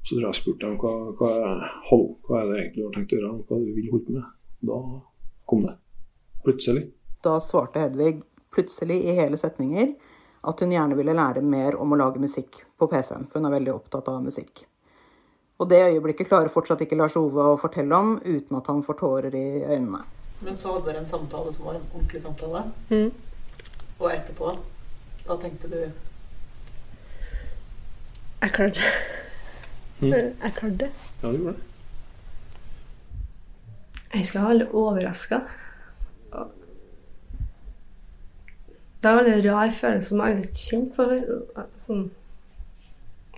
Så 0.02 0.16
tror 0.16 0.26
jeg 0.26 0.38
spurte 0.40 0.66
dem 0.66 0.78
hva, 0.82 0.92
hva, 1.18 1.30
hva 2.26 2.40
er 2.40 2.48
det 2.50 2.58
egentlig 2.58 2.82
du 2.82 2.86
har 2.88 2.96
tenkt 2.96 3.12
å 3.14 3.18
gjøre, 3.18 3.32
hva 3.48 3.58
du 3.60 3.68
vil 3.76 3.90
holde 3.92 4.06
på 4.06 4.16
med. 4.16 4.30
Da 4.72 4.78
kom 5.46 5.66
det. 5.66 5.76
Plutselig. 6.42 6.88
da 7.22 7.36
svarte 7.40 7.78
Hedvig 7.78 8.22
plutselig 8.54 8.96
i 9.06 9.14
hele 9.14 9.36
setninger 9.38 9.92
at 10.42 10.60
hun 10.60 10.72
gjerne 10.74 10.96
ville 10.98 11.14
lære 11.14 11.42
mer 11.46 11.76
om 11.78 11.94
å 11.94 11.98
lage 12.00 12.18
musikk 12.18 12.64
på 12.78 12.88
PC-en, 12.90 13.28
for 13.30 13.38
hun 13.38 13.46
er 13.46 13.54
veldig 13.54 13.74
opptatt 13.76 14.08
av 14.10 14.24
musikk. 14.24 14.64
Og 15.62 15.68
det 15.70 15.78
øyeblikket 15.84 16.26
klarer 16.26 16.50
fortsatt 16.50 16.82
ikke 16.82 16.98
Lars 16.98 17.14
Ove 17.20 17.44
å 17.52 17.60
fortelle 17.60 17.94
om 17.94 18.16
uten 18.24 18.58
at 18.58 18.66
han 18.66 18.82
får 18.82 18.98
tårer 18.98 19.36
i 19.38 19.62
øynene. 19.62 20.02
Men 20.42 20.58
så 20.58 20.74
hadde 20.74 20.88
dere 20.88 21.04
en 21.04 21.06
samtale 21.06 21.52
som 21.54 21.68
var 21.68 21.78
en 21.78 21.86
ordentlig 21.92 22.22
samtale. 22.24 22.64
Mm. 22.90 23.12
Og 24.00 24.08
etterpå, 24.10 24.56
da 25.28 25.36
tenkte 25.38 25.70
du 25.70 25.80
Jeg 28.42 28.50
klarte 28.50 28.80
det. 28.82 29.21
Mm. 30.02 30.12
Jeg 30.42 30.54
klarte 30.56 30.78
det. 30.78 30.88
Ja, 31.22 31.28
du 31.30 31.36
gjorde 31.36 31.52
det. 31.52 31.68
Jeg 34.14 34.26
skal 34.28 34.40
være 34.42 34.48
veldig 34.52 34.66
overraska. 34.74 35.38
Det 39.02 39.10
er 39.10 39.18
en 39.18 39.24
veldig 39.24 39.50
rar 39.52 39.70
følelse 39.74 40.08
som 40.12 40.20
jeg 40.22 40.36
har 40.36 40.58
kjent 40.62 40.92
på 40.96 41.06
før. 41.10 41.64
Sånn 41.82 42.02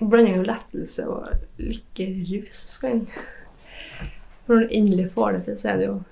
blanding 0.03 0.41
av 0.41 0.49
lettelse 0.49 1.07
og 1.09 1.29
lykkerus. 1.59 2.59
skal 2.75 2.91
jeg- 2.91 3.09
For 4.47 4.55
når 4.55 4.61
du 4.69 4.75
endelig 4.77 5.11
får 5.11 5.33
det 5.33 5.45
til, 5.45 5.55
så 5.57 5.69
er 5.69 5.77
det 5.77 5.87
jo 5.87 6.05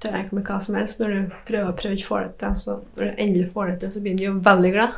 tør 0.00 0.16
ikke 0.24 0.32
med 0.32 0.44
hva 0.44 0.60
som 0.62 0.74
helst. 0.74 0.98
Når 1.00 1.08
du 1.08 1.30
prøver 1.46 1.68
og 1.68 1.76
prøver 1.76 1.96
ikke 1.96 2.08
får 2.08 2.22
det 2.22 2.38
til, 2.38 2.48
så 2.56 2.80
når 2.96 3.04
du 3.04 3.14
endelig 3.18 3.52
får 3.52 3.66
det 3.66 3.80
til, 3.80 3.90
så 3.92 4.00
blir 4.00 4.16
du 4.16 4.24
jo 4.24 4.32
veldig 4.32 4.72
glad. 4.72 4.92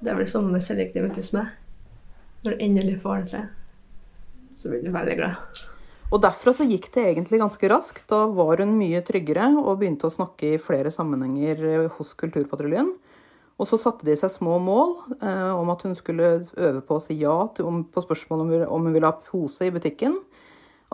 Det 0.00 0.08
er 0.10 0.14
vel 0.14 0.24
det 0.24 0.32
samme 0.32 0.52
med 0.52 0.60
selektiv 0.62 1.04
autisme. 1.04 1.48
Når 2.44 2.54
du 2.54 2.62
endelig 2.64 3.00
får 3.02 3.24
det 3.24 3.32
til, 3.32 3.48
så 4.58 4.70
blir 4.70 4.84
du 4.84 4.92
veldig 4.94 5.18
glad. 5.18 5.58
Og 6.08 6.22
derfra 6.24 6.54
så 6.56 6.64
gikk 6.64 6.88
det 6.94 7.04
egentlig 7.10 7.40
ganske 7.42 7.68
raskt. 7.68 8.06
Da 8.08 8.22
var 8.32 8.62
hun 8.62 8.78
mye 8.78 9.02
tryggere 9.04 9.50
og 9.60 9.80
begynte 9.80 10.08
å 10.08 10.14
snakke 10.14 10.54
i 10.54 10.62
flere 10.62 10.92
sammenhenger 10.94 11.60
eh, 11.68 11.90
hos 11.98 12.14
Kulturpatruljen. 12.16 12.94
Og 13.58 13.66
så 13.66 13.76
satte 13.82 14.06
de 14.06 14.14
seg 14.16 14.30
små 14.32 14.56
mål 14.62 14.94
eh, 15.18 15.50
om 15.52 15.68
at 15.74 15.82
hun 15.84 15.96
skulle 15.98 16.38
øve 16.46 16.80
på 16.86 16.96
å 16.96 17.02
si 17.02 17.18
ja 17.20 17.36
til, 17.56 17.68
om, 17.68 17.82
på 17.84 18.04
spørsmål 18.06 18.44
om, 18.44 18.54
om 18.78 18.88
hun 18.88 18.94
ville 18.94 19.10
ha 19.10 19.18
pose 19.18 19.68
i 19.68 19.74
butikken. 19.74 20.16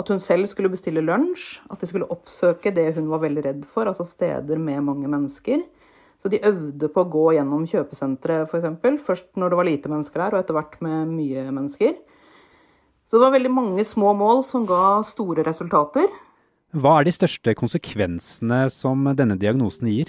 At 0.01 0.11
hun 0.11 0.19
selv 0.25 0.49
skulle 0.51 0.73
bestille 0.73 1.05
lunsj. 1.05 1.61
At 1.71 1.85
de 1.85 1.91
skulle 1.93 2.11
oppsøke 2.11 2.73
det 2.75 2.91
hun 2.97 3.13
var 3.13 3.23
veldig 3.23 3.47
redd 3.47 3.63
for, 3.71 3.87
altså 3.87 4.09
steder 4.09 4.59
med 4.59 4.83
mange 4.89 5.13
mennesker. 5.13 5.63
Så 6.21 6.31
de 6.33 6.43
øvde 6.47 6.89
på 6.89 7.05
å 7.05 7.11
gå 7.11 7.25
gjennom 7.37 7.67
kjøpesenteret, 7.69 8.49
f.eks. 8.49 9.01
Først 9.05 9.31
når 9.41 9.53
det 9.53 9.61
var 9.61 9.69
lite 9.69 9.93
mennesker 9.93 10.23
der, 10.23 10.35
og 10.37 10.43
etter 10.45 10.57
hvert 10.57 10.77
med 10.85 11.13
mye 11.13 11.47
mennesker. 11.51 11.97
Så 13.05 13.19
det 13.19 13.25
var 13.27 13.35
veldig 13.37 13.53
mange 13.53 13.85
små 13.87 14.15
mål 14.17 14.43
som 14.47 14.65
ga 14.69 15.03
store 15.07 15.45
resultater. 15.47 16.09
Hva 16.75 16.97
er 16.99 17.07
de 17.07 17.15
største 17.15 17.53
konsekvensene 17.55 18.65
som 18.73 19.05
denne 19.15 19.37
diagnosen 19.39 19.91
gir? 19.93 20.09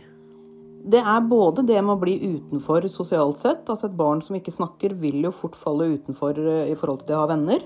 Det 0.85 1.01
er 1.01 1.27
både 1.29 1.63
det 1.65 1.77
med 1.81 1.95
å 1.95 2.01
bli 2.01 2.15
utenfor 2.37 2.85
sosialt 2.93 3.41
sett. 3.41 3.65
Altså 3.69 3.89
et 3.89 3.97
barn 3.97 4.21
som 4.25 4.37
ikke 4.37 4.53
snakker, 4.53 4.95
vil 5.01 5.23
jo 5.25 5.33
fort 5.33 5.57
falle 5.57 5.91
utenfor 5.97 6.37
eh, 6.41 6.71
i 6.71 6.77
forhold 6.77 7.01
til 7.01 7.11
det 7.11 7.17
å 7.17 7.23
ha 7.23 7.29
venner. 7.33 7.65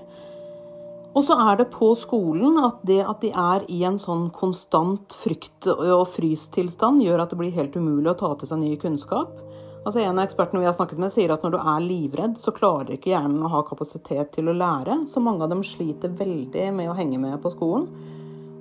Og 1.10 1.24
så 1.26 1.34
er 1.42 1.56
det 1.58 1.72
på 1.72 1.90
skolen 1.98 2.60
at 2.62 2.82
det 2.86 3.00
at 3.02 3.22
de 3.24 3.32
er 3.34 3.64
i 3.72 3.80
en 3.88 3.98
sånn 3.98 4.28
konstant 4.34 5.10
frykt- 5.10 5.66
og 5.72 6.04
frystilstand, 6.12 7.02
gjør 7.02 7.24
at 7.24 7.32
det 7.32 7.38
blir 7.40 7.56
helt 7.56 7.74
umulig 7.74 8.12
å 8.12 8.18
ta 8.20 8.30
til 8.38 8.50
seg 8.50 8.62
ny 8.62 8.76
kunnskap. 8.78 9.32
Altså 9.80 10.02
En 10.04 10.18
av 10.18 10.26
ekspertene 10.26 10.60
vi 10.60 10.68
har 10.68 10.76
snakket 10.76 11.00
med 11.00 11.10
sier 11.10 11.32
at 11.32 11.42
når 11.42 11.54
du 11.54 11.58
er 11.58 11.82
livredd, 11.82 12.36
så 12.38 12.52
klarer 12.54 12.94
ikke 12.94 13.14
hjernen 13.14 13.42
å 13.42 13.50
ha 13.50 13.62
kapasitet 13.66 14.30
til 14.36 14.52
å 14.52 14.54
lære. 14.54 15.00
Så 15.08 15.22
mange 15.24 15.42
av 15.42 15.50
dem 15.50 15.64
sliter 15.66 16.12
veldig 16.12 16.68
med 16.76 16.92
å 16.92 16.96
henge 16.98 17.18
med 17.18 17.40
på 17.42 17.52
skolen. 17.56 17.88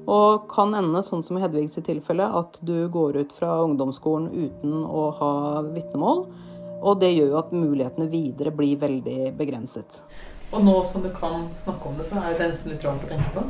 Og 0.10 0.48
kan 0.50 0.74
ende, 0.74 1.04
sånn 1.06 1.22
som 1.22 1.38
i 1.38 1.44
Hedvigs 1.44 1.78
tilfelle, 1.86 2.26
at 2.26 2.58
du 2.66 2.88
går 2.90 3.20
ut 3.20 3.36
fra 3.36 3.60
ungdomsskolen 3.62 4.32
uten 4.32 4.80
å 4.88 5.10
ha 5.20 5.34
vitnemål. 5.68 6.26
Og 6.80 7.00
det 7.04 7.12
gjør 7.12 7.34
jo 7.36 7.40
at 7.44 7.54
mulighetene 7.54 8.10
videre 8.10 8.56
blir 8.56 8.80
veldig 8.80 9.34
begrenset. 9.38 10.02
Og 10.50 10.64
nå 10.66 10.76
som 10.88 11.04
du 11.06 11.12
kan 11.14 11.48
snakke 11.64 11.90
om 11.90 11.98
det, 12.00 12.08
så 12.10 12.22
er 12.24 12.38
det 12.38 12.50
nesten 12.52 12.74
litt 12.74 12.86
rart 12.86 13.06
å 13.06 13.10
tenke 13.10 13.30
på. 13.36 13.44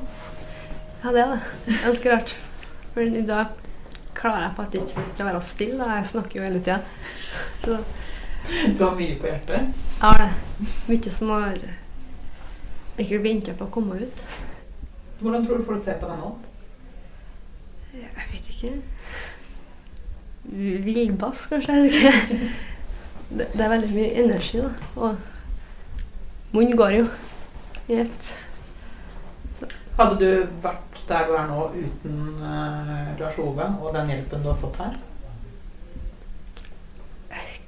Ja, 1.03 1.13
det 1.15 1.22
er 1.24 1.29
det. 1.32 1.77
Ganske 1.86 2.12
rart. 2.12 2.36
For 2.91 3.20
da 3.29 3.44
klarer 4.18 4.50
jeg 4.50 4.58
faktisk 4.58 5.00
ikke 5.00 5.24
å 5.24 5.29
være 5.29 5.44
stille. 5.48 5.88
Jeg 5.96 6.10
snakker 6.12 6.39
jo 6.39 6.48
hele 6.48 6.63
tida. 6.65 6.82
Du 7.63 8.84
har 8.84 8.98
mye 8.98 9.15
på 9.20 9.29
hjertet. 9.29 9.79
Ja, 10.01 10.12
det. 10.20 10.29
Mye 10.89 11.13
som 11.15 11.32
har 11.36 11.60
ikke 13.00 13.22
venta 13.24 13.56
på 13.56 13.68
å 13.70 13.72
komme 13.72 14.01
ut. 14.01 14.24
Hvordan 15.22 15.46
tror 15.48 15.60
du 15.60 15.68
folk 15.68 15.84
ser 15.84 16.00
på 16.01 16.10
deg 16.10 16.20
nå? 16.20 16.34
Jeg 17.96 18.27
vet 18.34 18.51
ikke. 18.53 18.75
Villbass, 20.84 21.48
kanskje? 21.51 21.75
Jeg 21.75 21.84
vet 21.88 21.98
ikke. 22.00 22.53
Det, 23.29 23.46
det 23.53 23.62
er 23.62 23.72
veldig 23.72 23.89
mye 23.94 24.13
energi, 24.24 24.63
da. 24.63 24.72
Og 24.98 25.18
munnen 26.51 26.77
går 26.77 26.96
jo 26.98 27.08
i 27.88 28.00
ett. 28.03 28.29
Hadde 29.98 30.20
du 30.20 30.48
vært 30.63 31.01
der 31.10 31.25
du 31.27 31.34
er 31.36 31.48
nå 31.50 31.63
uten 31.74 32.20
uh, 32.39 33.18
Lars 33.20 33.39
Ove 33.41 33.65
og 33.82 33.94
den 33.96 34.12
hjelpen 34.13 34.46
du 34.46 34.51
har 34.51 34.60
fått 34.62 34.79
her? 34.82 35.00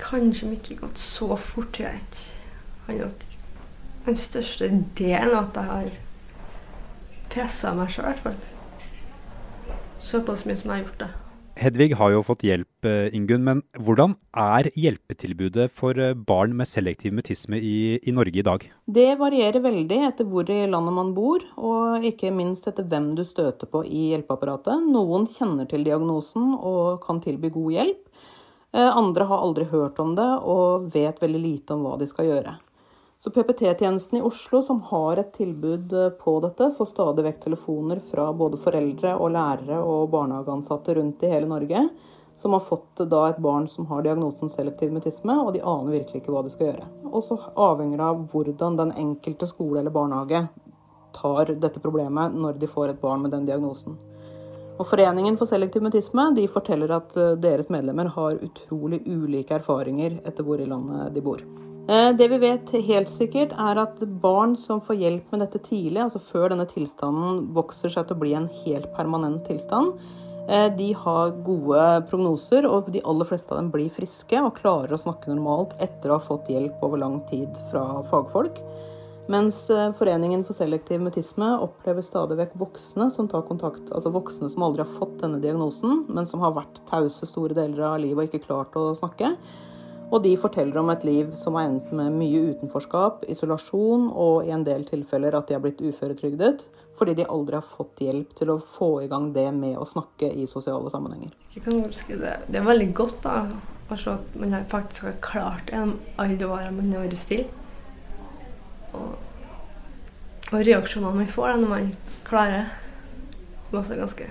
Kanskje 0.01 0.47
om 0.47 0.53
ikke 0.55 0.79
gått 0.81 0.99
så 0.99 1.35
fort. 1.37 1.79
Jeg 1.79 1.93
vet. 1.93 2.21
Han 2.87 2.97
nok 2.97 3.27
den 4.05 4.17
største 4.17 4.69
delen 4.97 5.35
av 5.35 5.43
at 5.43 5.59
jeg 5.59 5.69
har 5.69 5.91
pressa 7.31 7.73
meg 7.77 7.91
sjøl, 7.93 8.05
i 8.05 8.09
hvert 8.09 8.23
fall. 8.25 9.77
Såpass 10.01 10.45
mye 10.47 10.57
som 10.57 10.71
jeg 10.71 10.79
har 10.79 10.87
gjort 10.87 11.03
det. 11.03 11.11
Hedvig 11.59 11.91
har 11.99 12.13
jo 12.13 12.21
fått 12.23 12.45
hjelp, 12.47 12.85
eh, 12.87 13.11
Ingunn, 13.13 13.43
men 13.43 13.61
hvordan 13.75 14.15
er 14.33 14.69
hjelpetilbudet 14.71 15.67
for 15.69 15.97
eh, 15.99 16.13
barn 16.13 16.55
med 16.55 16.69
selektiv 16.69 17.13
mutisme 17.13 17.59
i, 17.59 17.99
i 17.99 18.13
Norge 18.15 18.39
i 18.39 18.45
dag? 18.45 18.63
Det 18.87 19.09
varierer 19.19 19.59
veldig 19.61 19.99
etter 20.07 20.29
hvor 20.31 20.47
i 20.49 20.63
landet 20.65 20.95
man 20.95 21.11
bor, 21.13 21.43
og 21.57 22.07
ikke 22.07 22.31
minst 22.31 22.69
etter 22.71 22.87
hvem 22.87 23.11
du 23.19 23.25
støter 23.27 23.67
på 23.67 23.83
i 23.83 24.07
hjelpeapparatet. 24.13 24.87
Noen 24.95 25.27
kjenner 25.27 25.67
til 25.69 25.83
diagnosen 25.83 26.55
og 26.55 27.03
kan 27.03 27.19
tilby 27.21 27.51
god 27.51 27.77
hjelp. 27.77 28.01
Eh, 28.71 28.87
Andre 28.87 29.27
har 29.27 29.43
aldri 29.43 29.67
hørt 29.67 29.99
om 29.99 30.15
det 30.15 30.31
og 30.47 30.91
vet 30.95 31.19
veldig 31.19 31.43
lite 31.43 31.75
om 31.75 31.83
hva 31.83 31.97
de 31.99 32.07
skal 32.07 32.31
gjøre. 32.31 32.55
Så 33.23 33.29
PPT-tjenesten 33.29 34.17
i 34.17 34.21
Oslo, 34.21 34.61
som 34.61 34.81
har 34.81 35.17
et 35.17 35.33
tilbud 35.33 35.93
eh, 35.93 36.09
på 36.09 36.39
dette, 36.41 36.71
får 36.77 36.87
stadig 36.89 37.25
vekk 37.27 37.43
telefoner 37.43 37.99
fra 38.01 38.31
både 38.33 38.57
foreldre 38.57 39.11
og 39.13 39.29
lærere 39.35 39.77
og 39.85 40.07
barnehageansatte 40.15 40.95
rundt 40.97 41.21
i 41.21 41.29
hele 41.29 41.45
Norge, 41.51 41.83
som 42.41 42.57
har 42.57 42.65
fått 42.65 43.03
da 43.11 43.27
et 43.29 43.43
barn 43.45 43.67
som 43.69 43.85
har 43.91 44.01
diagnosen 44.07 44.49
selektiv 44.49 44.89
mutisme, 44.95 45.37
og 45.37 45.53
de 45.53 45.61
aner 45.61 45.99
virkelig 45.99 46.23
ikke 46.23 46.33
hva 46.33 46.41
de 46.41 46.55
skal 46.55 46.71
gjøre. 46.71 46.89
Og 47.11 47.21
så 47.27 47.37
avhenger 47.53 48.01
det 48.01 48.09
av 48.09 48.25
hvordan 48.33 48.81
den 48.81 48.97
enkelte 49.05 49.53
skole 49.53 49.83
eller 49.83 49.93
barnehage 49.93 50.47
tar 51.13 51.53
dette 51.53 51.85
problemet 51.85 52.33
når 52.33 52.57
de 52.57 52.73
får 52.73 52.95
et 52.95 53.05
barn 53.05 53.21
med 53.21 53.37
den 53.37 53.45
diagnosen. 53.45 54.01
Og 54.81 54.87
Foreningen 54.89 55.37
for 55.37 55.45
selektiv 55.45 55.85
mutisme 55.85 56.31
de 56.33 56.49
forteller 56.49 56.97
at 56.97 57.13
eh, 57.13 57.35
deres 57.37 57.69
medlemmer 57.69 58.09
har 58.17 58.41
utrolig 58.41 59.05
ulike 59.05 59.61
erfaringer 59.61 60.23
etter 60.25 60.41
hvor 60.41 60.57
i 60.57 60.65
landet 60.65 61.13
de 61.13 61.29
bor. 61.29 61.45
Eh, 61.91 62.13
Det 62.15 62.27
vi 62.27 62.37
vet 62.39 62.71
helt 62.87 63.09
sikkert, 63.11 63.51
er 63.59 63.79
at 63.81 63.99
barn 64.23 64.55
som 64.55 64.79
får 64.79 64.95
hjelp 65.01 65.31
med 65.33 65.41
dette 65.43 65.59
tidlig, 65.65 65.99
altså 65.99 66.21
før 66.23 66.53
denne 66.53 66.67
tilstanden 66.69 67.49
vokser 67.55 67.91
seg 67.91 68.07
til 68.07 68.15
å 68.15 68.21
bli 68.21 68.35
en 68.37 68.47
helt 68.61 68.87
permanent 68.95 69.43
tilstand, 69.49 69.97
eh, 70.47 70.69
de 70.69 70.93
har 70.93 71.33
gode 71.43 72.05
prognoser, 72.07 72.63
og 72.69 72.87
de 72.93 73.01
aller 73.03 73.27
fleste 73.27 73.51
av 73.51 73.57
dem 73.59 73.71
blir 73.71 73.89
friske 73.91 74.39
og 74.39 74.55
klarer 74.55 74.95
å 74.95 75.01
snakke 75.01 75.27
normalt 75.27 75.73
etter 75.81 76.09
å 76.11 76.19
ha 76.19 76.23
fått 76.23 76.47
hjelp 76.47 76.79
over 76.81 76.97
lang 76.97 77.19
tid 77.27 77.49
fra 77.71 77.83
fagfolk. 78.03 78.61
Mens 79.27 79.69
eh, 79.69 79.91
Foreningen 79.91 80.45
for 80.45 80.53
selektiv 80.53 81.01
mutisme 81.01 81.59
opplever 81.59 82.01
stadig 82.01 82.37
vekk 82.37 82.55
voksne 82.55 83.09
som 83.11 83.27
tar 83.27 83.43
kontakt, 83.43 83.91
altså 83.91 84.13
voksne 84.15 84.49
som 84.49 84.63
aldri 84.63 84.85
har 84.85 84.95
fått 84.95 85.19
denne 85.19 85.41
diagnosen, 85.41 86.05
men 86.07 86.25
som 86.25 86.39
har 86.39 86.55
vært 86.55 86.79
tause 86.87 87.27
store 87.27 87.53
deler 87.53 87.83
av 87.83 87.99
livet 87.99 88.23
og 88.23 88.31
ikke 88.31 88.47
klart 88.47 88.79
å 88.79 88.95
snakke. 88.95 89.35
Og 90.11 90.19
de 90.25 90.33
forteller 90.39 90.75
om 90.81 90.89
et 90.91 91.05
liv 91.07 91.31
som 91.39 91.55
har 91.55 91.69
endt 91.69 91.91
med 91.95 92.11
mye 92.19 92.41
utenforskap, 92.51 93.23
isolasjon 93.31 94.09
og 94.11 94.47
i 94.47 94.51
en 94.51 94.65
del 94.67 94.83
tilfeller 94.89 95.37
at 95.37 95.47
de 95.47 95.55
har 95.55 95.63
blitt 95.63 95.81
uføretrygdet 95.81 96.67
fordi 97.01 97.15
de 97.17 97.23
aldri 97.33 97.57
har 97.57 97.65
fått 97.65 98.03
hjelp 98.03 98.35
til 98.37 98.51
å 98.53 98.59
få 98.61 98.89
i 99.01 99.07
gang 99.09 99.31
det 99.33 99.47
med 99.55 99.73
å 99.79 99.87
snakke 99.89 100.27
i 100.37 100.43
sosiale 100.45 100.91
sammenhenger. 100.93 101.31
Jeg 101.55 101.63
kan 101.65 101.79
huske 101.81 102.17
det. 102.19 102.35
det 102.45 102.59
er 102.59 102.67
veldig 102.67 102.91
godt 102.99 103.23
da, 103.23 103.39
å 103.89 103.97
se 103.97 104.13
at 104.13 104.35
man 104.37 104.53
faktisk 104.69 105.07
har 105.07 105.15
klart 105.25 105.63
det 105.65 105.79
gjennom 105.79 105.95
alle 106.21 106.37
de 106.37 106.45
årene 106.45 106.75
man 106.77 106.93
har 106.93 107.07
vært 107.07 107.17
stille. 107.17 107.47
Og, 108.91 109.17
og 110.51 110.59
reaksjonene 110.59 111.23
man 111.23 111.33
får 111.33 111.49
da, 111.49 111.57
når 111.63 111.73
man 111.73 111.89
klarer, 112.27 112.69
det 113.31 113.73
er 113.73 113.81
også 113.81 113.97
ganske 114.03 114.29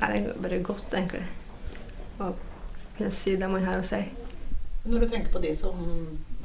er 0.00 0.32
bare 0.42 0.62
godt, 0.62 0.94
egentlig. 0.94 1.22
Å 2.96 3.04
jeg 3.04 3.12
si 3.12 3.34
det 3.36 3.48
man 3.52 3.64
har 3.66 3.80
å 3.80 3.84
si. 3.84 4.00
Når 4.86 5.02
du 5.02 5.08
tenker 5.10 5.32
på 5.32 5.42
de 5.42 5.50
som 5.56 5.80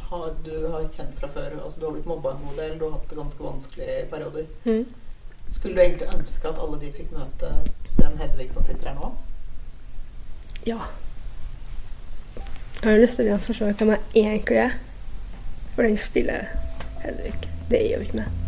har, 0.09 0.31
du 0.43 0.55
har 0.67 0.87
kjent 0.91 1.13
fra 1.19 1.29
før, 1.31 1.53
altså 1.63 1.79
du 1.79 1.85
har 1.85 1.93
blitt 1.95 2.09
mobba 2.09 2.33
en 2.33 2.41
god 2.47 2.57
del, 2.59 2.73
du 2.79 2.83
har 2.87 2.97
hatt 2.97 3.09
det 3.09 3.19
ganske 3.19 3.45
vanskelig 3.45 3.87
i 3.87 4.01
perioder. 4.11 4.49
Mm. 4.65 4.83
Skulle 5.47 5.75
du 5.75 5.81
egentlig 5.85 6.09
ønske 6.15 6.49
at 6.49 6.59
alle 6.59 6.79
de 6.81 6.91
fikk 6.95 7.13
møte 7.15 7.53
den 7.95 8.19
Hedvig 8.19 8.49
som 8.51 8.65
sitter 8.67 8.91
her 8.91 8.99
nå? 8.99 9.13
Ja. 10.67 10.89
Jeg 12.81 12.89
har 12.89 12.99
lyst 12.99 13.21
til 13.21 13.31
å 13.31 13.39
se 13.39 13.71
hvem 13.71 13.95
jeg 13.95 14.25
egentlig 14.25 14.61
er. 14.65 14.77
For 15.71 15.87
den 15.87 15.99
stille 15.99 16.41
Hedvig, 17.05 17.35
det 17.71 17.79
er 17.79 17.91
jo 17.95 18.05
ikke 18.09 18.23
meg. 18.23 18.39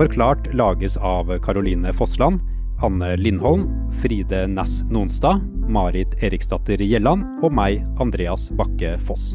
Forklart 0.00 0.54
lages 0.54 0.96
av 0.96 1.38
Caroline 1.38 1.92
Fossland, 1.92 2.40
Anne 2.82 3.16
Lindholm, 3.16 3.90
Fride 4.02 4.46
Næss 4.46 4.78
Nonstad, 4.88 5.42
Marit 5.68 6.14
Eriksdatter 6.24 6.80
Gjelland 6.80 7.44
og 7.44 7.52
meg, 7.52 7.84
Andreas 8.00 8.48
Bakke 8.56 8.94
Foss. 9.04 9.34